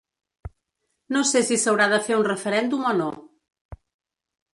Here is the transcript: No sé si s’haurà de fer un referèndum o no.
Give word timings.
No 1.15 1.19
sé 1.31 1.41
si 1.49 1.57
s’haurà 1.63 1.87
de 1.91 1.99
fer 2.07 2.17
un 2.21 2.25
referèndum 2.29 2.89
o 2.93 2.95
no. 3.03 3.11